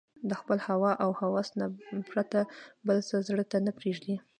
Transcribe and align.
له 0.29 0.35
خپل 0.41 0.57
هوى 0.67 0.91
او 1.03 1.09
هوس 1.19 1.47
نه 1.59 1.67
پرته 2.09 2.39
بل 2.87 2.97
څه 3.09 3.15
زړه 3.27 3.43
ته 3.51 3.57
نه 3.65 3.71
پرېږدي 3.79 4.15